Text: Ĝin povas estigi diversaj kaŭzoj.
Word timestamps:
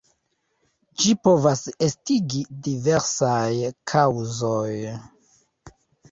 Ĝin 1.01 1.17
povas 1.25 1.59
estigi 1.87 2.41
diversaj 2.67 3.49
kaŭzoj. 3.91 4.71